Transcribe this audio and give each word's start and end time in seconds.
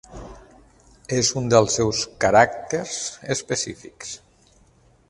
És 1.17 1.29
un 1.41 1.51
dels 1.55 1.77
seus 1.81 2.01
caràcters 2.25 2.97
específics. 3.39 4.19